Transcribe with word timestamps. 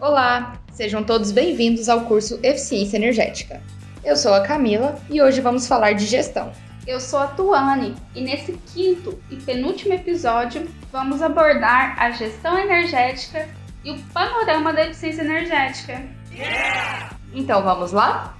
Olá, 0.00 0.54
sejam 0.72 1.04
todos 1.04 1.30
bem-vindos 1.30 1.86
ao 1.86 2.06
curso 2.06 2.40
Eficiência 2.42 2.96
Energética. 2.96 3.60
Eu 4.02 4.16
sou 4.16 4.32
a 4.32 4.40
Camila 4.40 4.98
e 5.10 5.20
hoje 5.20 5.42
vamos 5.42 5.68
falar 5.68 5.92
de 5.92 6.06
gestão. 6.06 6.50
Eu 6.86 6.98
sou 6.98 7.18
a 7.18 7.26
Tuane 7.26 7.94
e 8.14 8.22
nesse 8.22 8.52
quinto 8.72 9.20
e 9.30 9.36
penúltimo 9.36 9.92
episódio 9.92 10.66
vamos 10.90 11.20
abordar 11.20 12.00
a 12.00 12.12
gestão 12.12 12.58
energética 12.58 13.46
e 13.84 13.90
o 13.90 13.98
panorama 14.04 14.72
da 14.72 14.86
eficiência 14.86 15.20
energética. 15.20 16.02
Yeah! 16.32 17.10
Então 17.34 17.62
vamos 17.62 17.92
lá? 17.92 18.34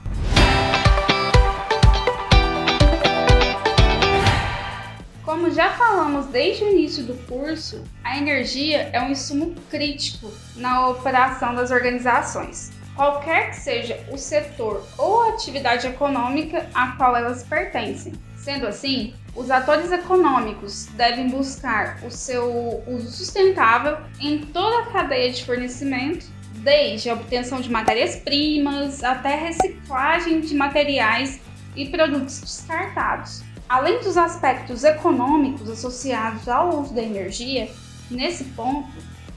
Como 5.31 5.49
já 5.49 5.71
falamos 5.71 6.27
desde 6.27 6.65
o 6.65 6.71
início 6.73 7.05
do 7.05 7.15
curso, 7.29 7.85
a 8.03 8.19
energia 8.19 8.91
é 8.93 9.01
um 9.01 9.11
insumo 9.11 9.55
crítico 9.71 10.29
na 10.57 10.89
operação 10.89 11.55
das 11.55 11.71
organizações, 11.71 12.73
qualquer 12.97 13.51
que 13.51 13.57
seja 13.57 14.05
o 14.11 14.19
setor 14.19 14.85
ou 14.99 15.23
atividade 15.29 15.87
econômica 15.87 16.69
a 16.75 16.97
qual 16.97 17.17
elas 17.17 17.45
pertencem. 17.45 18.13
Sendo 18.37 18.67
assim, 18.67 19.15
os 19.37 19.53
atores 19.53 19.93
econômicos 19.93 20.87
devem 20.97 21.29
buscar 21.29 22.01
o 22.05 22.11
seu 22.11 22.83
uso 22.89 23.09
sustentável 23.13 23.99
em 24.19 24.39
toda 24.39 24.81
a 24.81 24.87
cadeia 24.87 25.31
de 25.31 25.45
fornecimento, 25.45 26.27
desde 26.55 27.09
a 27.09 27.15
obtenção 27.15 27.61
de 27.61 27.71
matérias-primas 27.71 29.05
até 29.05 29.35
a 29.35 29.47
reciclagem 29.47 30.41
de 30.41 30.57
materiais 30.57 31.41
e 31.77 31.89
produtos 31.89 32.41
descartados. 32.41 33.49
Além 33.71 34.01
dos 34.01 34.17
aspectos 34.17 34.83
econômicos 34.83 35.71
associados 35.71 36.49
ao 36.49 36.81
uso 36.81 36.93
da 36.93 37.01
energia, 37.01 37.71
nesse 38.11 38.43
ponto, 38.47 38.91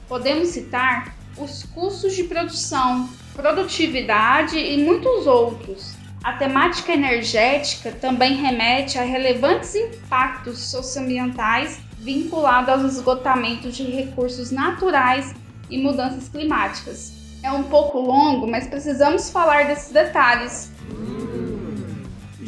podemos 0.08 0.48
citar 0.48 1.14
os 1.38 1.62
custos 1.62 2.16
de 2.16 2.24
produção, 2.24 3.08
produtividade 3.32 4.58
e 4.58 4.76
muitos 4.84 5.28
outros. 5.28 5.94
A 6.24 6.32
temática 6.32 6.92
energética 6.92 7.92
também 7.92 8.34
remete 8.34 8.98
a 8.98 9.02
relevantes 9.02 9.72
impactos 9.76 10.58
socioambientais 10.58 11.78
vinculados 12.00 12.70
aos 12.70 12.94
esgotamentos 12.94 13.76
de 13.76 13.84
recursos 13.84 14.50
naturais 14.50 15.32
e 15.70 15.78
mudanças 15.78 16.28
climáticas. 16.28 17.12
É 17.40 17.52
um 17.52 17.62
pouco 17.62 18.00
longo, 18.00 18.48
mas 18.48 18.66
precisamos 18.66 19.30
falar 19.30 19.68
desses 19.68 19.92
detalhes. 19.92 20.72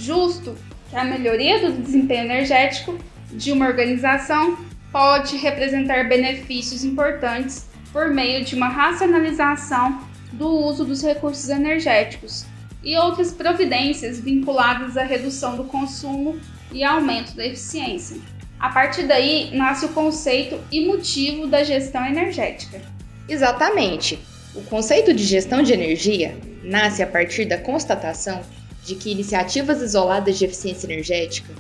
Justo 0.07 0.57
que 0.89 0.95
a 0.95 1.05
melhoria 1.05 1.59
do 1.59 1.83
desempenho 1.83 2.27
energético 2.27 2.97
de 3.33 3.51
uma 3.51 3.67
organização 3.67 4.57
pode 4.93 5.37
representar 5.37 6.09
benefícios 6.09 6.85
importantes 6.85 7.67
por 7.93 8.11
meio 8.11 8.45
de 8.45 8.55
uma 8.55 8.69
racionalização 8.69 10.01
do 10.33 10.47
uso 10.47 10.85
dos 10.85 11.03
recursos 11.03 11.49
energéticos 11.49 12.47
e 12.85 12.97
outras 12.97 13.33
providências 13.33 14.21
vinculadas 14.21 14.97
à 14.97 15.03
redução 15.03 15.57
do 15.57 15.65
consumo 15.65 16.39
e 16.71 16.85
aumento 16.85 17.35
da 17.35 17.45
eficiência. 17.45 18.17
A 18.61 18.69
partir 18.69 19.09
daí 19.09 19.51
nasce 19.57 19.87
o 19.87 19.89
conceito 19.89 20.57
e 20.71 20.87
motivo 20.87 21.49
da 21.49 21.65
gestão 21.65 22.07
energética. 22.07 22.81
Exatamente. 23.29 24.21
O 24.55 24.63
conceito 24.63 25.13
de 25.13 25.25
gestão 25.25 25.65
de 25.65 25.73
energia 25.73 26.39
nasce 26.63 27.03
a 27.03 27.07
partir 27.09 27.47
da 27.47 27.59
constatação 27.59 28.41
de 28.87 28.95
que 28.95 29.11
iniciativas 29.11 29.83
isoladas 29.83 30.39
de 30.39 30.45
eficiência 30.45 30.87
energética, 30.87 31.53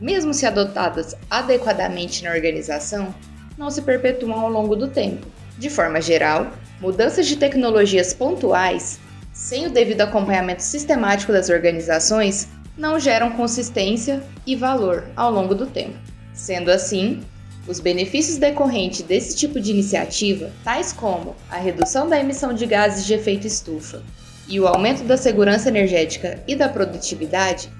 mesmo 0.00 0.32
se 0.32 0.46
adotadas 0.46 1.14
adequadamente 1.28 2.24
na 2.24 2.32
organização, 2.32 3.14
não 3.58 3.70
se 3.70 3.82
perpetuam 3.82 4.40
ao 4.40 4.50
longo 4.50 4.74
do 4.74 4.88
tempo. 4.88 5.26
De 5.58 5.68
forma 5.68 6.00
geral, 6.00 6.50
mudanças 6.80 7.26
de 7.26 7.36
tecnologias 7.36 8.14
pontuais, 8.14 8.98
sem 9.34 9.66
o 9.66 9.70
devido 9.70 10.00
acompanhamento 10.00 10.62
sistemático 10.62 11.32
das 11.32 11.50
organizações, 11.50 12.48
não 12.78 12.98
geram 12.98 13.32
consistência 13.32 14.22
e 14.46 14.56
valor 14.56 15.04
ao 15.14 15.30
longo 15.30 15.54
do 15.54 15.66
tempo. 15.66 15.98
Sendo 16.32 16.70
assim, 16.70 17.22
os 17.68 17.78
benefícios 17.78 18.38
decorrentes 18.38 19.02
desse 19.02 19.36
tipo 19.36 19.60
de 19.60 19.70
iniciativa, 19.70 20.50
tais 20.64 20.94
como 20.94 21.36
a 21.50 21.58
redução 21.58 22.08
da 22.08 22.18
emissão 22.18 22.54
de 22.54 22.64
gases 22.64 23.04
de 23.04 23.12
efeito 23.12 23.46
estufa, 23.46 24.02
e 24.50 24.58
o 24.58 24.66
aumento 24.66 25.04
da 25.04 25.16
segurança 25.16 25.68
energética 25.68 26.42
e 26.46 26.56
da 26.56 26.68
produtividade 26.68 27.70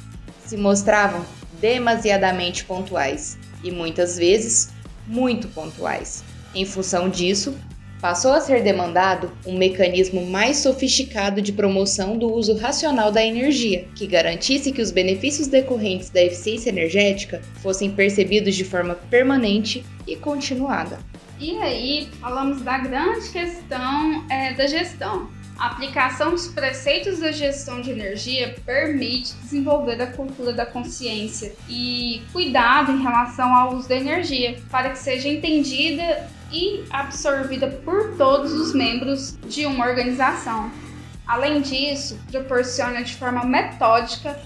se 0.47 0.57
mostravam 0.57 1.27
demasiadamente 1.61 2.65
pontuais 2.65 3.37
e 3.63 3.71
muitas 3.71 4.17
vezes 4.17 4.71
muito 5.07 5.49
pontuais. 5.49 6.23
Em 6.55 6.65
função 6.65 7.09
disso, 7.09 7.55
passou 8.01 8.33
a 8.33 8.41
ser 8.41 8.63
demandado 8.63 9.31
um 9.45 9.59
mecanismo 9.59 10.25
mais 10.25 10.59
sofisticado 10.59 11.43
de 11.43 11.53
promoção 11.53 12.17
do 12.17 12.33
uso 12.33 12.57
racional 12.57 13.13
da 13.13 13.23
energia, 13.23 13.87
que 13.95 14.07
garantisse 14.07 14.73
que 14.73 14.81
os 14.81 14.91
benefícios 14.91 15.49
decorrentes 15.49 16.09
da 16.09 16.23
eficiência 16.23 16.71
energética 16.71 17.43
fossem 17.61 17.91
percebidos 17.91 18.55
de 18.55 18.65
forma 18.65 18.95
permanente 19.11 19.85
e 20.07 20.17
continuada. 20.17 20.99
E 21.41 21.57
aí, 21.57 22.07
falamos 22.21 22.61
da 22.61 22.77
grande 22.77 23.31
questão 23.31 24.27
é, 24.29 24.53
da 24.53 24.67
gestão. 24.67 25.31
A 25.59 25.69
aplicação 25.69 26.33
dos 26.33 26.49
preceitos 26.49 27.19
da 27.19 27.33
gestão 27.33 27.81
de 27.81 27.91
energia 27.91 28.57
permite 28.67 29.35
desenvolver 29.37 30.03
a 30.03 30.09
cultura 30.09 30.53
da 30.53 30.67
consciência 30.67 31.55
e 31.67 32.23
cuidado 32.31 32.93
em 32.93 33.03
relação 33.03 33.55
ao 33.55 33.75
uso 33.75 33.89
da 33.89 33.97
energia, 33.97 34.61
para 34.71 34.91
que 34.91 34.99
seja 34.99 35.29
entendida 35.29 36.29
e 36.53 36.85
absorvida 36.91 37.69
por 37.69 38.17
todos 38.19 38.53
os 38.53 38.75
membros 38.75 39.39
de 39.49 39.65
uma 39.65 39.87
organização. 39.87 40.71
Além 41.27 41.63
disso, 41.63 42.19
proporciona 42.31 43.03
de 43.03 43.15
forma 43.15 43.45
metódica 43.45 44.39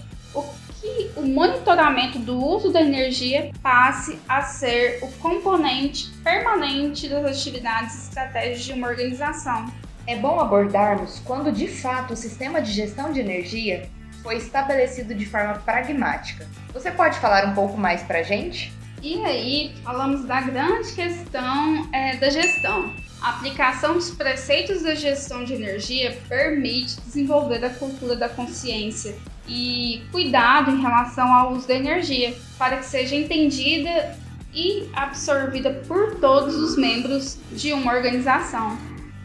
que 0.95 1.11
o 1.15 1.23
monitoramento 1.23 2.17
do 2.19 2.37
uso 2.37 2.71
da 2.71 2.81
energia 2.81 3.51
passe 3.61 4.17
a 4.27 4.41
ser 4.41 4.99
o 5.01 5.07
componente 5.19 6.09
permanente 6.23 7.09
das 7.09 7.25
atividades 7.25 7.95
e 7.95 8.07
estratégias 8.07 8.63
de 8.63 8.73
uma 8.73 8.87
organização. 8.87 9.65
É 10.07 10.15
bom 10.15 10.39
abordarmos 10.39 11.21
quando 11.25 11.51
de 11.51 11.67
fato 11.67 12.13
o 12.13 12.15
sistema 12.15 12.61
de 12.61 12.71
gestão 12.71 13.11
de 13.11 13.19
energia 13.19 13.89
foi 14.23 14.37
estabelecido 14.37 15.13
de 15.13 15.25
forma 15.25 15.55
pragmática. 15.59 16.47
Você 16.73 16.91
pode 16.91 17.19
falar 17.19 17.45
um 17.45 17.53
pouco 17.53 17.77
mais 17.77 18.01
para 18.03 18.19
a 18.19 18.23
gente? 18.23 18.73
E 19.01 19.23
aí, 19.23 19.75
falamos 19.83 20.25
da 20.25 20.41
grande 20.41 20.93
questão 20.93 21.87
é, 21.93 22.15
da 22.15 22.29
gestão. 22.29 22.91
A 23.21 23.31
aplicação 23.31 23.93
dos 23.93 24.11
preceitos 24.11 24.83
da 24.83 24.95
gestão 24.95 25.43
de 25.43 25.53
energia 25.53 26.17
permite 26.27 26.99
desenvolver 27.01 27.63
a 27.63 27.69
cultura 27.69 28.15
da 28.15 28.29
consciência 28.29 29.15
e 29.47 30.03
cuidado 30.11 30.71
em 30.71 30.81
relação 30.81 31.31
ao 31.33 31.53
uso 31.53 31.67
da 31.67 31.75
energia, 31.75 32.35
para 32.57 32.77
que 32.77 32.85
seja 32.85 33.15
entendida 33.15 34.17
e 34.53 34.89
absorvida 34.93 35.69
por 35.87 36.15
todos 36.15 36.55
os 36.55 36.77
membros 36.77 37.37
de 37.51 37.73
uma 37.73 37.93
organização. 37.93 38.77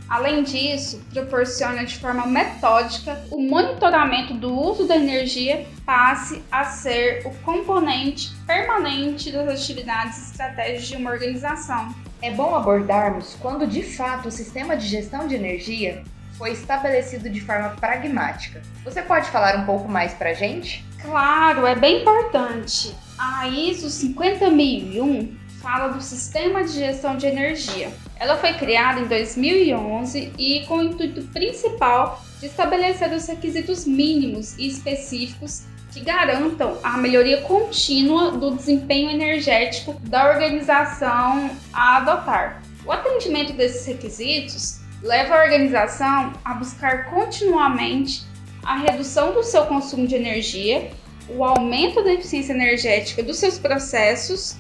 Além 0.09 0.43
disso, 0.43 1.01
proporciona 1.13 1.85
de 1.85 1.97
forma 1.97 2.27
metódica 2.27 3.25
o 3.31 3.41
monitoramento 3.41 4.35
do 4.35 4.53
uso 4.53 4.89
da 4.89 4.97
energia 4.97 5.65
passe 5.87 6.43
a 6.51 6.65
ser 6.65 7.25
o 7.25 7.31
componente 7.45 8.33
permanente 8.45 9.31
das 9.31 9.49
atividades 9.49 10.19
e 10.19 10.31
estratégias 10.33 10.89
de 10.89 10.97
uma 10.97 11.13
organização. 11.13 11.95
É 12.21 12.33
bom 12.33 12.57
abordarmos 12.57 13.37
quando 13.41 13.69
de 13.69 13.85
fato 13.85 14.27
o 14.27 14.31
sistema 14.33 14.77
de 14.77 14.89
gestão 14.89 15.29
de 15.29 15.37
energia 15.37 16.03
foi 16.41 16.53
estabelecido 16.53 17.29
de 17.29 17.39
forma 17.43 17.69
pragmática. 17.79 18.63
Você 18.83 19.03
pode 19.03 19.29
falar 19.29 19.59
um 19.59 19.67
pouco 19.67 19.87
mais 19.87 20.15
para 20.15 20.33
gente? 20.33 20.83
Claro, 21.03 21.67
é 21.67 21.75
bem 21.75 22.01
importante. 22.01 22.97
A 23.19 23.47
ISO 23.47 23.91
50001 23.91 25.37
fala 25.61 25.89
do 25.89 26.01
Sistema 26.01 26.65
de 26.65 26.73
Gestão 26.73 27.19
de 27.19 27.27
Energia. 27.27 27.93
Ela 28.19 28.39
foi 28.39 28.55
criada 28.55 29.01
em 29.01 29.07
2011 29.07 30.33
e 30.39 30.65
com 30.67 30.79
o 30.79 30.83
intuito 30.83 31.23
principal 31.25 32.25
de 32.41 32.47
estabelecer 32.47 33.13
os 33.13 33.27
requisitos 33.27 33.85
mínimos 33.85 34.57
e 34.57 34.67
específicos 34.67 35.65
que 35.93 36.01
garantam 36.01 36.79
a 36.83 36.97
melhoria 36.97 37.43
contínua 37.43 38.31
do 38.31 38.53
desempenho 38.53 39.11
energético 39.11 39.93
da 40.05 40.31
organização 40.31 41.51
a 41.71 41.99
adotar. 41.99 42.63
O 42.87 42.93
atendimento 42.93 43.53
desses 43.53 43.85
requisitos 43.85 44.80
leva 45.03 45.35
a 45.35 45.43
organização 45.43 46.33
a 46.45 46.55
buscar 46.55 47.07
continuamente 47.11 48.25
a 48.65 48.77
redução 48.77 49.33
do 49.33 49.43
seu 49.43 49.65
consumo 49.67 50.07
de 50.07 50.15
energia, 50.15 50.91
o 51.29 51.45
aumento 51.45 52.03
da 52.03 52.13
eficiência 52.13 52.53
energética 52.53 53.23
dos 53.23 53.39
seus 53.39 53.59
processos 53.59 54.57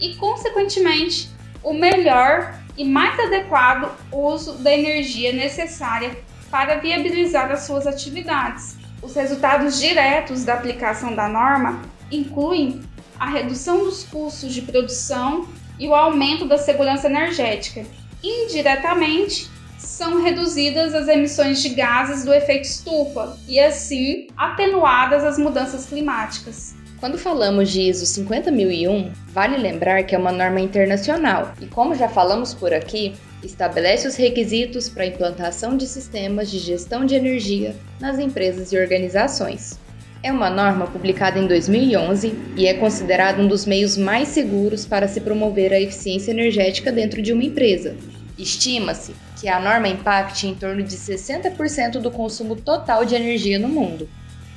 e, 0.00 0.14
consequentemente, 0.16 1.30
o 1.62 1.72
melhor 1.72 2.58
e 2.76 2.84
mais 2.84 3.18
adequado 3.20 3.90
uso 4.10 4.54
da 4.54 4.72
energia 4.72 5.32
necessária 5.32 6.16
para 6.50 6.76
viabilizar 6.76 7.50
as 7.50 7.62
suas 7.62 7.86
atividades. 7.86 8.76
Os 9.02 9.14
resultados 9.14 9.80
diretos 9.80 10.44
da 10.44 10.54
aplicação 10.54 11.14
da 11.14 11.28
norma 11.28 11.82
incluem 12.10 12.80
a 13.18 13.26
redução 13.26 13.78
dos 13.84 14.04
custos 14.04 14.52
de 14.54 14.62
produção 14.62 15.48
e 15.78 15.88
o 15.88 15.94
aumento 15.94 16.46
da 16.46 16.58
segurança 16.58 17.08
energética. 17.08 17.84
Indiretamente, 18.22 19.50
são 19.82 20.22
reduzidas 20.22 20.94
as 20.94 21.08
emissões 21.08 21.60
de 21.60 21.70
gases 21.70 22.24
do 22.24 22.32
efeito 22.32 22.64
estufa 22.64 23.36
e, 23.48 23.58
assim, 23.58 24.26
atenuadas 24.36 25.24
as 25.24 25.38
mudanças 25.38 25.86
climáticas. 25.86 26.74
Quando 26.98 27.18
falamos 27.18 27.70
de 27.70 27.82
ISO 27.82 28.06
50001, 28.06 29.10
vale 29.28 29.56
lembrar 29.56 30.04
que 30.04 30.14
é 30.14 30.18
uma 30.18 30.30
norma 30.30 30.60
internacional 30.60 31.52
e, 31.60 31.66
como 31.66 31.96
já 31.96 32.08
falamos 32.08 32.54
por 32.54 32.72
aqui, 32.72 33.12
estabelece 33.42 34.06
os 34.06 34.14
requisitos 34.14 34.88
para 34.88 35.02
a 35.02 35.06
implantação 35.06 35.76
de 35.76 35.86
sistemas 35.86 36.48
de 36.48 36.60
gestão 36.60 37.04
de 37.04 37.16
energia 37.16 37.74
nas 38.00 38.20
empresas 38.20 38.72
e 38.72 38.78
organizações. 38.78 39.80
É 40.22 40.30
uma 40.30 40.48
norma 40.48 40.86
publicada 40.86 41.40
em 41.40 41.48
2011 41.48 42.32
e 42.56 42.68
é 42.68 42.74
considerada 42.74 43.42
um 43.42 43.48
dos 43.48 43.66
meios 43.66 43.96
mais 43.96 44.28
seguros 44.28 44.86
para 44.86 45.08
se 45.08 45.20
promover 45.20 45.72
a 45.72 45.80
eficiência 45.80 46.30
energética 46.30 46.92
dentro 46.92 47.20
de 47.20 47.32
uma 47.32 47.42
empresa. 47.42 47.96
Estima-se 48.42 49.14
que 49.40 49.48
a 49.48 49.60
norma 49.60 49.86
impacte 49.86 50.48
em 50.48 50.54
torno 50.54 50.82
de 50.82 50.96
60% 50.96 52.00
do 52.00 52.10
consumo 52.10 52.56
total 52.56 53.04
de 53.04 53.14
energia 53.14 53.56
no 53.56 53.68
mundo. 53.68 54.08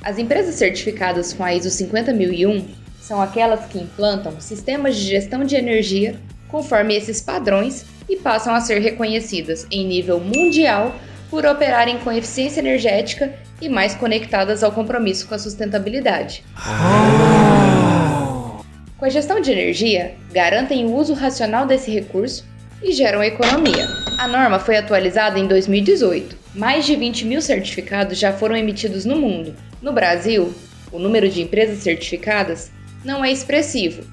As 0.02 0.18
empresas 0.18 0.56
certificadas 0.56 1.32
com 1.32 1.44
a 1.44 1.54
ISO 1.54 1.70
50001 1.70 2.66
são 3.00 3.22
aquelas 3.22 3.64
que 3.66 3.78
implantam 3.78 4.40
sistemas 4.40 4.96
de 4.96 5.02
gestão 5.02 5.44
de 5.44 5.54
energia 5.54 6.20
conforme 6.48 6.96
esses 6.96 7.20
padrões 7.20 7.86
e 8.08 8.16
passam 8.16 8.52
a 8.52 8.60
ser 8.60 8.80
reconhecidas 8.80 9.64
em 9.70 9.86
nível 9.86 10.18
mundial 10.18 10.92
por 11.30 11.46
operarem 11.46 11.98
com 11.98 12.10
eficiência 12.10 12.58
energética 12.58 13.32
e 13.60 13.68
mais 13.68 13.94
conectadas 13.94 14.64
ao 14.64 14.72
compromisso 14.72 15.28
com 15.28 15.34
a 15.36 15.38
sustentabilidade. 15.38 16.44
Com 18.98 19.04
a 19.04 19.08
gestão 19.08 19.40
de 19.40 19.52
energia, 19.52 20.16
garantem 20.32 20.86
o 20.86 20.94
uso 20.94 21.14
racional 21.14 21.66
desse 21.66 21.90
recurso 21.92 22.44
e 22.82 22.92
geram 22.92 23.22
economia. 23.22 23.86
A 24.18 24.28
norma 24.28 24.58
foi 24.58 24.76
atualizada 24.76 25.38
em 25.38 25.46
2018. 25.46 26.36
Mais 26.54 26.86
de 26.86 26.96
20 26.96 27.26
mil 27.26 27.42
certificados 27.42 28.18
já 28.18 28.32
foram 28.32 28.56
emitidos 28.56 29.04
no 29.04 29.16
mundo. 29.16 29.54
No 29.82 29.92
Brasil, 29.92 30.54
o 30.90 30.98
número 30.98 31.28
de 31.28 31.42
empresas 31.42 31.78
certificadas 31.80 32.70
não 33.04 33.24
é 33.24 33.30
expressivo. 33.30 34.04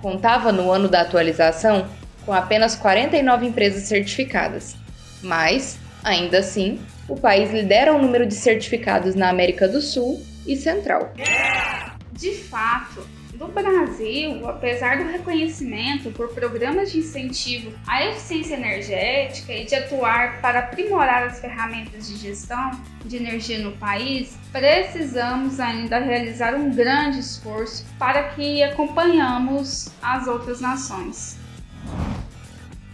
Contava 0.00 0.50
no 0.50 0.70
ano 0.70 0.88
da 0.88 1.02
atualização 1.02 1.88
com 2.24 2.32
apenas 2.32 2.74
49 2.74 3.46
empresas 3.46 3.84
certificadas. 3.84 4.76
Mas, 5.22 5.78
ainda 6.02 6.38
assim, 6.38 6.78
o 7.08 7.16
país 7.16 7.50
lidera 7.50 7.94
o 7.94 8.00
número 8.00 8.26
de 8.26 8.34
certificados 8.34 9.14
na 9.14 9.28
América 9.28 9.68
do 9.68 9.80
Sul 9.80 10.24
e 10.46 10.56
Central. 10.56 11.12
De 12.12 12.32
fato, 12.34 13.06
no 13.40 13.48
Brasil, 13.48 14.46
apesar 14.46 14.98
do 14.98 15.10
reconhecimento 15.10 16.10
por 16.10 16.28
programas 16.28 16.92
de 16.92 16.98
incentivo 16.98 17.72
à 17.86 18.04
eficiência 18.04 18.54
energética 18.54 19.54
e 19.54 19.64
de 19.64 19.74
atuar 19.74 20.42
para 20.42 20.58
aprimorar 20.58 21.22
as 21.22 21.40
ferramentas 21.40 22.06
de 22.06 22.18
gestão 22.18 22.70
de 23.02 23.16
energia 23.16 23.58
no 23.60 23.72
país, 23.72 24.36
precisamos 24.52 25.58
ainda 25.58 25.98
realizar 25.98 26.54
um 26.54 26.70
grande 26.70 27.20
esforço 27.20 27.86
para 27.98 28.24
que 28.24 28.62
acompanhamos 28.62 29.88
as 30.02 30.28
outras 30.28 30.60
nações. 30.60 31.38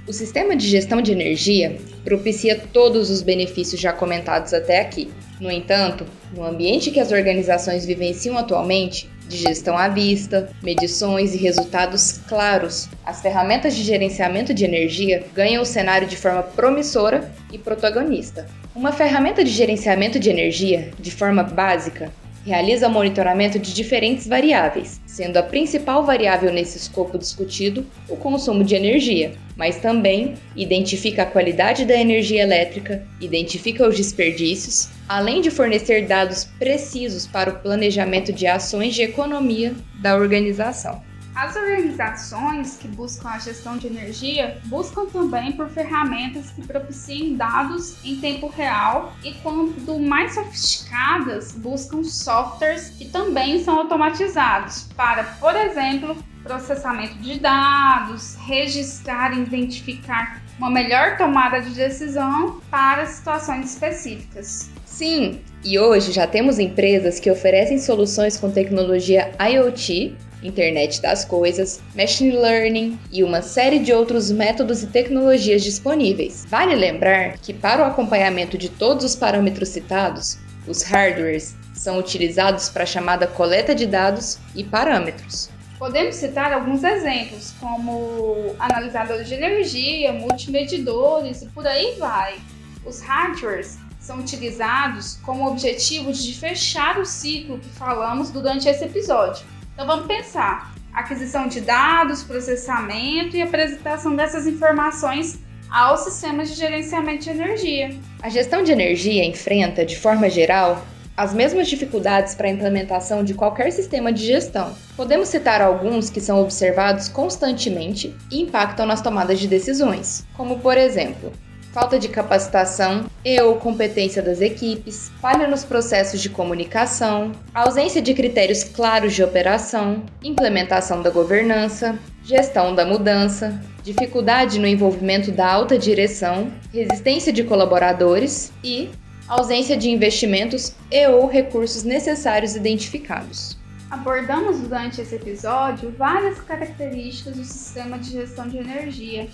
O 0.07 0.13
sistema 0.13 0.55
de 0.55 0.69
gestão 0.69 1.03
de 1.03 1.11
energia 1.11 1.77
propicia 2.05 2.57
todos 2.73 3.11
os 3.11 3.21
benefícios 3.21 3.81
já 3.81 3.93
comentados 3.93 4.55
até 4.55 4.81
aqui. 4.81 5.11
No 5.41 5.51
entanto, 5.51 6.07
no 6.33 6.45
ambiente 6.45 6.93
que 6.93 7.01
as 7.01 7.11
organizações 7.11 7.85
vivenciam 7.85 8.39
atualmente, 8.39 9.11
de 9.29 9.37
gestão 9.37 9.77
à 9.77 9.89
vista, 9.89 10.49
medições 10.63 11.35
e 11.35 11.39
resultados 11.39 12.21
claros, 12.29 12.89
as 13.05 13.21
ferramentas 13.21 13.75
de 13.75 13.83
gerenciamento 13.83 14.55
de 14.55 14.65
energia 14.65 15.25
ganham 15.35 15.63
o 15.63 15.67
cenário 15.67 16.07
de 16.07 16.17
forma 16.17 16.43
promissora 16.43 17.31
e 17.53 17.59
protagonista. 17.59 18.47
Uma 18.75 18.93
ferramenta 18.93 19.43
de 19.43 19.51
gerenciamento 19.51 20.19
de 20.19 20.31
energia, 20.31 20.91
de 20.99 21.11
forma 21.11 21.43
básica, 21.43 22.13
realiza 22.47 22.89
monitoramento 22.89 23.59
de 23.59 23.75
diferentes 23.75 24.29
variáveis, 24.29 25.01
sendo 25.05 25.37
a 25.37 25.43
principal 25.43 26.05
variável 26.05 26.53
nesse 26.53 26.79
escopo 26.79 27.19
discutido 27.19 27.85
o 28.09 28.17
consumo 28.17 28.63
de 28.63 28.77
energia, 28.77 29.33
mas 29.57 29.81
também 29.81 30.35
identifica 30.55 31.25
a 31.25 31.27
qualidade 31.27 31.85
da 31.85 31.97
energia 31.97 32.43
elétrica, 32.43 33.05
identifica 33.21 33.87
os 33.87 33.97
desperdícios, 33.97 34.89
além 35.09 35.41
de 35.41 35.51
fornecer 35.51 36.07
dados 36.07 36.45
precisos 36.57 37.27
para 37.27 37.51
o 37.51 37.59
planejamento 37.59 38.33
de 38.33 38.47
ações 38.47 38.95
de 38.95 39.03
economia 39.03 39.75
da 40.01 40.17
organização. 40.17 41.03
As 41.37 41.55
organizações 41.55 42.79
que 42.79 42.89
buscam 42.89 43.29
a 43.29 43.39
gestão 43.39 43.77
de 43.77 43.87
energia 43.87 44.57
buscam 44.65 45.05
também 45.05 45.53
por 45.53 45.69
ferramentas 45.69 46.51
que 46.51 46.67
propiciem 46.67 47.37
dados 47.37 48.03
em 48.03 48.17
tempo 48.17 48.47
real 48.47 49.13
e, 49.23 49.35
quando 49.43 49.99
mais 50.01 50.33
sofisticadas, 50.33 51.53
buscam 51.53 52.03
softwares 52.03 52.89
que 52.89 53.11
também 53.11 53.63
são 53.63 53.81
automatizados 53.81 54.89
para, 54.97 55.25
por 55.25 55.55
exemplo, 55.55 56.17
processamento 56.43 57.19
de 57.19 57.39
dados, 57.39 58.35
registrar 58.47 59.37
e 59.37 59.43
identificar 59.43 60.41
uma 60.57 60.71
melhor 60.71 61.19
tomada 61.19 61.61
de 61.61 61.69
decisão 61.75 62.63
para 62.71 63.05
situações 63.05 63.73
específicas. 63.75 64.71
Sim, 64.87 65.43
e 65.63 65.79
hoje 65.79 66.13
já 66.13 66.27
temos 66.27 66.59
empresas 66.59 67.21
que 67.21 67.31
oferecem 67.31 67.79
soluções 67.79 68.39
com 68.39 68.51
tecnologia 68.51 69.33
IoT 69.39 70.17
internet 70.47 71.01
das 71.03 71.25
coisas, 71.25 71.81
machine 71.95 72.37
learning 72.37 72.99
e 73.11 73.23
uma 73.25 73.43
série 73.43 73.79
de 73.79 73.93
outros 73.93 74.31
métodos 74.31 74.83
e 74.83 74.87
tecnologias 74.87 75.63
disponíveis. 75.63 76.47
Vale 76.49 76.75
lembrar 76.75 77.39
que 77.39 77.53
para 77.53 77.83
o 77.83 77.87
acompanhamento 77.87 78.57
de 78.57 78.69
todos 78.69 79.05
os 79.05 79.17
parâmetros 79.17 79.69
citados, 79.69 80.39
os 80.67 80.83
hardwares 80.83 81.55
são 81.75 81.99
utilizados 81.99 82.69
para 82.69 82.83
a 82.83 82.87
chamada 82.87 83.27
coleta 83.27 83.75
de 83.75 83.87
dados 83.87 84.39
e 84.55 84.65
parâmetros. 84.65 85.51
Podemos 85.79 86.15
citar 86.15 86.53
alguns 86.53 86.83
exemplos, 86.83 87.53
como 87.61 88.57
analisadores 88.59 89.29
de 89.29 89.35
energia, 89.35 90.13
multimedidores 90.13 91.43
e 91.43 91.47
por 91.49 91.67
aí 91.67 91.97
vai. 91.99 92.37
Os 92.85 93.03
hardwares 93.03 93.79
são 94.01 94.21
utilizados 94.21 95.19
como 95.23 95.49
objetivo 95.49 96.13
de 96.13 96.33
fechar 96.35 96.99
o 96.99 97.05
ciclo 97.05 97.59
que 97.59 97.69
falamos 97.69 98.31
durante 98.31 98.69
esse 98.69 98.85
episódio. 98.85 99.45
Então 99.77 99.87
vamos 99.87 100.07
pensar: 100.07 100.73
aquisição 100.95 101.47
de 101.47 101.61
dados, 101.61 102.23
processamento 102.23 103.37
e 103.37 103.43
apresentação 103.43 104.17
dessas 104.17 104.47
informações 104.47 105.39
aos 105.71 106.01
sistemas 106.01 106.49
de 106.49 106.55
gerenciamento 106.55 107.25
de 107.25 107.31
energia. 107.31 107.95
A 108.23 108.31
gestão 108.31 108.63
de 108.63 108.73
energia 108.73 109.23
enfrenta, 109.23 109.85
de 109.85 109.99
forma 109.99 110.31
geral, 110.31 110.83
as 111.15 111.35
mesmas 111.35 111.69
dificuldades 111.69 112.35
para 112.35 112.47
a 112.47 112.51
implementação 112.51 113.23
de 113.23 113.35
qualquer 113.35 113.71
sistema 113.71 114.11
de 114.11 114.25
gestão. 114.25 114.75
Podemos 114.97 115.29
citar 115.29 115.61
alguns 115.61 116.09
que 116.09 116.23
são 116.23 116.41
observados 116.41 117.11
constantemente 117.11 118.17
e 118.31 118.41
impactam 118.41 118.87
nas 118.87 119.03
tomadas 119.03 119.39
de 119.39 119.47
decisões, 119.47 120.27
como 120.35 120.59
por 120.61 120.79
exemplo, 120.79 121.31
falta 121.77 121.99
de 121.99 122.09
capacitação 122.09 123.05
e 123.23 123.39
ou 123.43 123.57
competência 123.57 124.23
das 124.23 124.41
equipes, 124.41 125.13
falha 125.21 125.47
nos 125.47 125.63
processos 125.63 126.23
de 126.23 126.31
comunicação, 126.31 127.33
ausência 127.53 128.01
de 128.01 128.15
critérios 128.15 128.65
claros 128.65 129.13
de 129.15 129.23
operação, 129.23 130.03
implementação 130.25 131.03
da 131.03 131.11
governança, 131.11 131.99
gestão 132.25 132.75
da 132.75 132.87
mudança, 132.87 133.61
dificuldade 133.83 134.59
no 134.59 134.67
envolvimento 134.67 135.31
da 135.31 135.53
alta 135.53 135.79
direção, 135.79 136.51
resistência 136.73 137.31
de 137.31 137.45
colaboradores 137.45 138.51
e 138.65 138.89
ausência 139.29 139.77
de 139.77 139.91
investimentos 139.91 140.75
e 140.91 141.07
ou 141.09 141.29
recursos 141.29 141.83
necessários 141.83 142.57
identificados. 142.57 143.55
Abordamos 143.91 144.61
durante 144.61 145.03
esse 145.03 145.15
episódio 145.15 145.95
várias 145.99 146.41
características 146.41 147.37
do 147.37 147.45
sistema 147.45 147.99
de 147.99 148.13
gestão 148.13 148.49
de 148.49 148.57
energia 148.57 149.29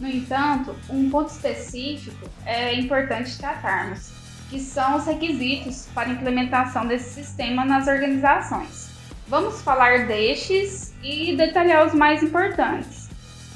no 0.00 0.08
entanto, 0.08 0.74
um 0.90 1.08
ponto 1.08 1.30
específico 1.30 2.28
é 2.44 2.74
importante 2.74 3.38
tratarmos, 3.38 4.10
que 4.50 4.58
são 4.58 4.96
os 4.96 5.06
requisitos 5.06 5.86
para 5.94 6.08
implementação 6.08 6.86
desse 6.86 7.14
sistema 7.14 7.64
nas 7.64 7.86
organizações. 7.86 8.90
Vamos 9.28 9.62
falar 9.62 10.06
destes 10.06 10.92
e 11.02 11.36
detalhar 11.36 11.86
os 11.86 11.94
mais 11.94 12.22
importantes. 12.22 13.08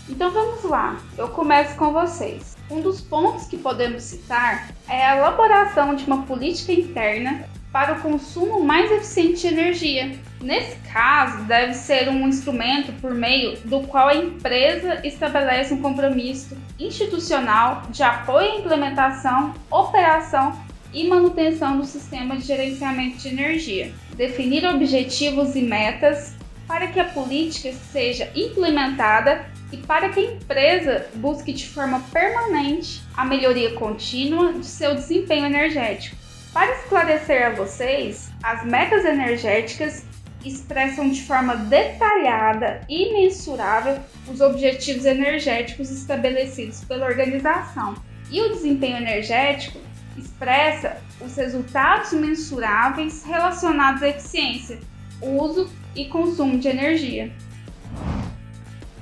Então 0.09 0.31
vamos 0.31 0.65
lá, 0.65 0.99
eu 1.19 1.29
começo 1.29 1.77
com 1.77 1.93
vocês. 1.93 2.57
Um 2.71 2.81
dos 2.81 3.01
pontos 3.01 3.47
que 3.47 3.59
podemos 3.59 4.03
citar 4.03 4.69
é 4.89 5.07
a 5.07 5.17
elaboração 5.17 5.95
de 5.95 6.05
uma 6.05 6.23
política 6.23 6.73
interna 6.73 7.45
para 7.79 7.93
o 7.93 8.01
consumo 8.01 8.61
mais 8.61 8.91
eficiente 8.91 9.43
de 9.43 9.47
energia. 9.55 10.19
Nesse 10.41 10.77
caso, 10.93 11.45
deve 11.45 11.75
ser 11.75 12.09
um 12.09 12.27
instrumento 12.27 12.93
por 13.01 13.15
meio 13.15 13.57
do 13.61 13.83
qual 13.83 14.09
a 14.09 14.17
empresa 14.17 15.01
estabelece 15.07 15.73
um 15.75 15.81
compromisso 15.81 16.57
institucional 16.77 17.83
de 17.91 18.03
apoio 18.03 18.51
à 18.51 18.57
implementação, 18.57 19.55
operação 19.71 20.61
e 20.93 21.07
manutenção 21.07 21.79
do 21.79 21.85
sistema 21.85 22.37
de 22.37 22.47
gerenciamento 22.47 23.19
de 23.19 23.29
energia. 23.29 23.93
Definir 24.17 24.67
objetivos 24.67 25.55
e 25.55 25.63
metas 25.63 26.35
para 26.67 26.89
que 26.89 26.99
a 26.99 27.05
política 27.05 27.73
seja 27.93 28.29
implementada 28.35 29.47
e 29.71 29.77
para 29.77 30.09
que 30.09 30.19
a 30.19 30.33
empresa 30.33 31.07
busque 31.15 31.53
de 31.53 31.69
forma 31.69 32.01
permanente 32.13 33.01
a 33.17 33.25
melhoria 33.25 33.75
contínua 33.75 34.53
de 34.55 34.67
seu 34.67 34.97
desempenho 34.97 35.47
energético. 35.47 36.28
Para 36.59 36.75
esclarecer 36.75 37.47
a 37.47 37.51
vocês, 37.51 38.31
as 38.43 38.65
metas 38.65 39.05
energéticas 39.05 40.03
expressam 40.45 41.09
de 41.09 41.23
forma 41.23 41.55
detalhada 41.55 42.81
e 42.89 43.13
mensurável 43.13 43.97
os 44.27 44.41
objetivos 44.41 45.05
energéticos 45.05 45.89
estabelecidos 45.89 46.83
pela 46.83 47.07
organização. 47.07 47.95
E 48.29 48.41
o 48.41 48.49
desempenho 48.49 48.97
energético 48.97 49.79
expressa 50.17 50.97
os 51.21 51.37
resultados 51.37 52.13
mensuráveis 52.13 53.23
relacionados 53.23 54.03
à 54.03 54.09
eficiência, 54.09 54.81
uso 55.23 55.71
e 55.95 56.07
consumo 56.07 56.59
de 56.59 56.67
energia. 56.67 57.31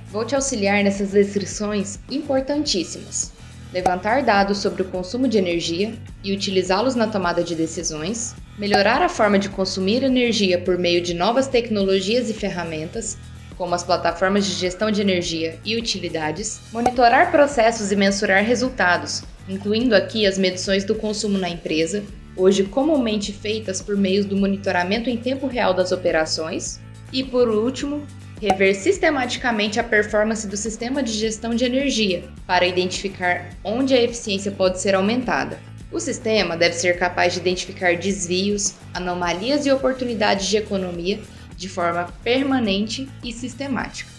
Vou 0.09 0.27
te 0.27 0.35
auxiliar 0.35 0.85
nessas 0.85 1.13
descrições 1.13 1.99
importantíssimas. 2.11 3.35
Levantar 3.73 4.23
dados 4.23 4.59
sobre 4.59 4.83
o 4.83 4.87
consumo 4.87 5.27
de 5.27 5.39
energia 5.39 5.95
e 6.23 6.33
utilizá-los 6.33 6.95
na 6.95 7.09
tomada 7.09 7.43
de 7.43 7.55
decisões, 7.55 8.35
melhorar 8.57 9.03
a 9.03 9.09
forma 9.09 9.39
de 9.39 9.49
consumir 9.49 10.03
energia 10.03 10.59
por 10.59 10.79
meio 10.79 11.01
de 11.03 11.13
novas 11.13 11.49
tecnologias 11.49 12.31
e 12.31 12.35
ferramentas, 12.35 13.19
como 13.57 13.75
as 13.75 13.83
plataformas 13.83 14.47
de 14.47 14.53
gestão 14.53 14.91
de 14.91 15.01
energia 15.01 15.59
e 15.65 15.77
utilidades, 15.77 16.61
monitorar 16.73 17.31
processos 17.31 17.91
e 17.91 17.97
mensurar 17.97 18.45
resultados, 18.45 19.25
incluindo 19.49 19.95
aqui 19.95 20.27
as 20.27 20.39
medições 20.39 20.85
do 20.85 20.95
consumo 20.95 21.39
na 21.39 21.49
empresa, 21.49 22.05
hoje 22.37 22.65
comumente 22.65 23.33
feitas 23.33 23.81
por 23.81 23.97
meio 23.97 24.25
do 24.25 24.37
monitoramento 24.37 25.09
em 25.09 25.17
tempo 25.17 25.47
real 25.47 25.73
das 25.75 25.91
operações, 25.91 26.81
e 27.13 27.25
por 27.25 27.49
último, 27.49 28.07
rever 28.41 28.75
sistematicamente 28.75 29.81
a 29.81 29.85
performance 29.85 30.47
do 30.47 30.57
sistema 30.57 31.03
de 31.03 31.13
gestão 31.13 31.55
de 31.55 31.65
energia 31.65 32.29
para 32.47 32.67
identificar 32.67 33.51
onde 33.65 33.95
a 33.95 34.03
eficiência 34.03 34.53
pode 34.53 34.81
ser 34.81 34.95
aumentada. 34.95 35.59
O 35.91 36.01
sistema 36.01 36.57
deve 36.57 36.75
ser 36.75 36.99
capaz 36.99 37.33
de 37.33 37.41
identificar 37.41 37.97
desvios, 37.97 38.75
anomalias 38.93 39.65
e 39.65 39.71
oportunidades 39.71 40.47
de 40.47 40.57
economia 40.57 41.21
de 41.57 41.69
forma 41.69 42.13
permanente 42.23 43.09
e 43.25 43.33
sistemática. 43.33 44.11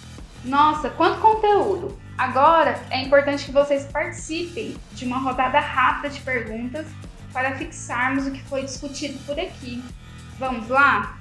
Nossa, 0.43 0.89
quanto 0.89 1.19
conteúdo! 1.19 1.97
Agora 2.17 2.81
é 2.89 3.03
importante 3.03 3.45
que 3.45 3.51
vocês 3.51 3.85
participem 3.85 4.75
de 4.93 5.05
uma 5.05 5.19
rodada 5.19 5.59
rápida 5.59 6.09
de 6.09 6.19
perguntas 6.21 6.87
para 7.31 7.55
fixarmos 7.55 8.25
o 8.25 8.31
que 8.31 8.41
foi 8.43 8.63
discutido 8.63 9.19
por 9.25 9.39
aqui. 9.39 9.83
Vamos 10.39 10.67
lá? 10.67 11.16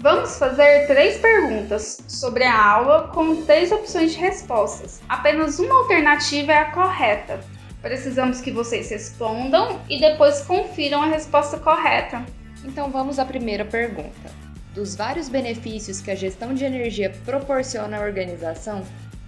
Vamos 0.00 0.38
fazer 0.38 0.86
três 0.86 1.18
perguntas 1.18 1.98
sobre 2.06 2.44
a 2.44 2.56
aula 2.56 3.08
com 3.08 3.42
três 3.42 3.72
opções 3.72 4.12
de 4.12 4.18
respostas. 4.18 5.00
Apenas 5.08 5.58
uma 5.58 5.74
alternativa 5.74 6.52
é 6.52 6.58
a 6.58 6.70
correta. 6.70 7.40
Precisamos 7.82 8.40
que 8.40 8.52
vocês 8.52 8.88
respondam 8.90 9.80
e 9.88 9.98
depois 9.98 10.42
confiram 10.42 11.02
a 11.02 11.06
resposta 11.06 11.58
correta. 11.58 12.24
Então 12.64 12.92
vamos 12.92 13.18
à 13.18 13.24
primeira 13.24 13.64
pergunta. 13.64 14.30
Dos 14.72 14.94
vários 14.94 15.28
benefícios 15.28 16.00
que 16.00 16.12
a 16.12 16.14
gestão 16.14 16.54
de 16.54 16.64
energia 16.64 17.10
proporciona 17.24 17.98
à 17.98 18.00
organização, 18.00 18.84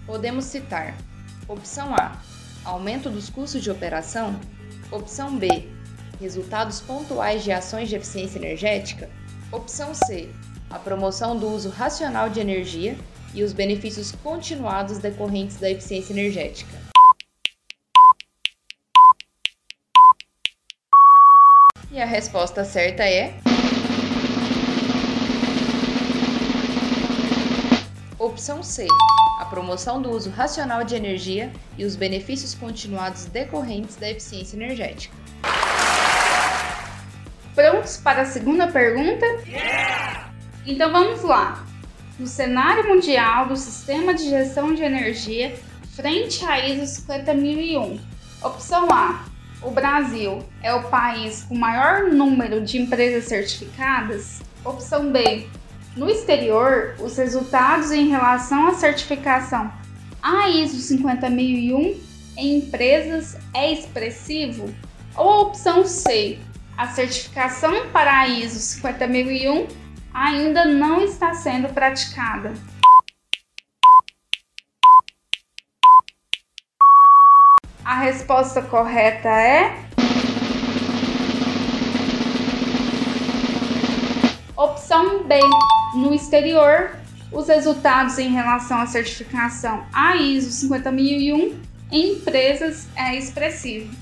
podemos 0.07 0.45
citar: 0.45 0.95
opção 1.49 1.93
A, 1.97 2.13
aumento 2.65 3.11
dos 3.11 3.29
custos 3.29 3.61
de 3.61 3.73
operação, 3.73 4.39
opção 4.93 5.37
B, 5.37 5.69
resultados 6.21 6.81
pontuais 6.81 7.43
de 7.43 7.51
ações 7.51 7.89
de 7.89 7.97
eficiência 7.97 8.39
energética, 8.39 9.11
opção 9.51 9.93
C, 9.95 10.31
a 10.71 10.79
promoção 10.79 11.37
do 11.37 11.49
uso 11.49 11.69
racional 11.69 12.31
de 12.31 12.39
energia 12.39 12.97
e 13.35 13.43
os 13.43 13.53
benefícios 13.53 14.13
continuados 14.23 14.99
decorrentes 14.99 15.57
da 15.57 15.69
eficiência 15.69 16.13
energética. 16.13 16.71
E 21.91 22.01
a 22.01 22.07
resposta 22.07 22.65
certa 22.65 23.03
é. 23.03 23.35
Opção 28.17 28.63
C: 28.63 28.87
a 29.41 29.45
promoção 29.47 30.01
do 30.01 30.11
uso 30.11 30.31
racional 30.31 30.85
de 30.85 30.95
energia 30.95 31.53
e 31.77 31.85
os 31.85 31.97
benefícios 31.97 32.55
continuados 32.55 33.25
decorrentes 33.25 33.97
da 33.97 34.09
eficiência 34.09 34.57
energética. 34.57 35.17
Prontos 37.57 37.97
para 37.97 38.23
a 38.23 38.25
segunda 38.25 38.69
pergunta? 38.69 39.27
Yeah! 39.49 39.80
Então 40.67 40.93
vamos 40.93 41.23
lá. 41.23 41.65
No 42.19 42.27
cenário 42.27 42.89
mundial 42.89 43.49
do 43.49 43.57
sistema 43.57 44.13
de 44.13 44.29
gestão 44.29 44.75
de 44.75 44.83
energia 44.83 45.55
frente 45.95 46.45
à 46.45 46.67
ISO 46.67 46.85
50001, 46.85 47.99
opção 48.43 48.89
A. 48.93 49.25
O 49.63 49.71
Brasil 49.71 50.43
é 50.63 50.73
o 50.75 50.83
país 50.85 51.45
com 51.45 51.55
maior 51.55 52.11
número 52.11 52.61
de 52.63 52.79
empresas 52.79 53.25
certificadas? 53.25 54.41
Opção 54.65 55.11
B. 55.11 55.47
No 55.97 56.09
exterior, 56.09 56.95
os 56.99 57.17
resultados 57.17 57.91
em 57.91 58.09
relação 58.09 58.69
à 58.69 58.75
certificação 58.75 59.71
a 60.23 60.51
ISO 60.51 60.99
50001 60.99 61.99
em 62.37 62.59
empresas 62.59 63.39
é 63.55 63.73
expressivo? 63.73 64.73
Ou 65.17 65.47
opção 65.47 65.87
C. 65.87 66.39
A 66.77 66.89
certificação 66.89 67.89
para 67.89 68.21
a 68.21 68.29
ISO 68.29 68.81
50001 68.81 69.67
ainda 70.13 70.65
não 70.65 71.01
está 71.01 71.35
sendo 71.35 71.69
praticada. 71.73 72.53
A 77.85 77.95
resposta 77.95 78.63
correta 78.63 79.29
é. 79.29 79.85
Opção 84.57 85.25
B. 85.25 85.41
No 85.95 86.15
exterior, 86.15 86.91
os 87.33 87.49
resultados 87.49 88.19
em 88.19 88.29
relação 88.29 88.81
à 88.81 88.87
certificação 88.87 89.85
a 89.93 90.17
ISO 90.17 90.69
50001 90.69 91.61
em 91.91 92.13
empresas 92.13 92.87
é 92.95 93.17
expressivo. 93.17 93.93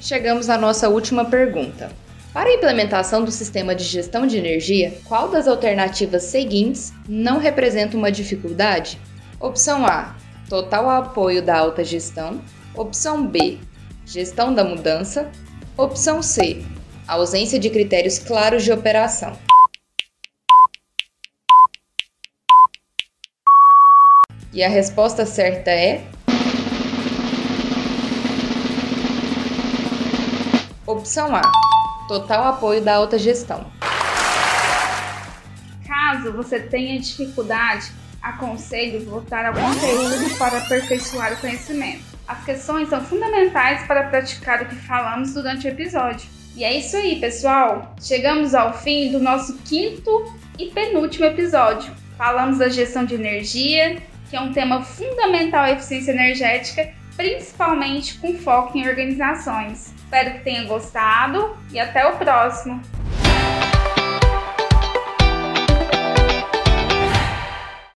Chegamos 0.00 0.48
à 0.48 0.56
nossa 0.56 0.88
última 0.88 1.26
pergunta. 1.26 1.90
Para 2.32 2.48
a 2.48 2.54
implementação 2.54 3.24
do 3.24 3.30
sistema 3.32 3.74
de 3.74 3.82
gestão 3.82 4.24
de 4.24 4.38
energia, 4.38 4.96
qual 5.04 5.28
das 5.28 5.48
alternativas 5.48 6.22
seguintes 6.24 6.92
não 7.08 7.38
representa 7.38 7.96
uma 7.96 8.12
dificuldade? 8.12 9.00
Opção 9.40 9.84
A: 9.84 10.14
total 10.48 10.88
apoio 10.88 11.42
da 11.42 11.58
alta 11.58 11.82
gestão. 11.82 12.40
Opção 12.72 13.26
B: 13.26 13.58
gestão 14.06 14.54
da 14.54 14.62
mudança. 14.62 15.28
Opção 15.76 16.22
C: 16.22 16.64
ausência 17.08 17.58
de 17.58 17.68
critérios 17.68 18.20
claros 18.20 18.62
de 18.62 18.72
operação. 18.72 19.36
E 24.52 24.62
a 24.62 24.68
resposta 24.68 25.26
certa 25.26 25.70
é 25.72 26.04
Opção 30.86 31.34
A 31.34 31.42
Total 32.10 32.48
apoio 32.48 32.82
da 32.82 32.96
alta 32.96 33.16
gestão. 33.16 33.70
Caso 35.86 36.32
você 36.32 36.58
tenha 36.58 36.98
dificuldade, 36.98 37.92
aconselho 38.20 39.08
voltar 39.08 39.46
ao 39.46 39.54
conteúdo 39.54 40.36
para 40.36 40.58
aperfeiçoar 40.58 41.34
o 41.34 41.36
conhecimento. 41.36 42.02
As 42.26 42.44
questões 42.44 42.88
são 42.88 43.00
fundamentais 43.00 43.86
para 43.86 44.08
praticar 44.08 44.60
o 44.60 44.66
que 44.66 44.74
falamos 44.74 45.34
durante 45.34 45.68
o 45.68 45.70
episódio. 45.70 46.28
E 46.56 46.64
é 46.64 46.76
isso 46.76 46.96
aí, 46.96 47.20
pessoal! 47.20 47.94
Chegamos 48.02 48.56
ao 48.56 48.76
fim 48.76 49.12
do 49.12 49.20
nosso 49.20 49.56
quinto 49.58 50.10
e 50.58 50.66
penúltimo 50.66 51.26
episódio. 51.26 51.94
Falamos 52.18 52.58
da 52.58 52.68
gestão 52.68 53.04
de 53.04 53.14
energia, 53.14 54.02
que 54.28 54.34
é 54.34 54.40
um 54.40 54.52
tema 54.52 54.82
fundamental 54.82 55.62
à 55.62 55.70
eficiência 55.70 56.10
energética, 56.10 56.92
principalmente 57.16 58.18
com 58.18 58.36
foco 58.36 58.76
em 58.76 58.88
organizações. 58.88 59.99
Espero 60.10 60.32
que 60.32 60.40
tenha 60.40 60.64
gostado 60.64 61.56
e 61.70 61.78
até 61.78 62.04
o 62.04 62.16
próximo! 62.16 62.82